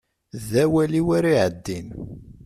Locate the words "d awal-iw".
0.49-1.07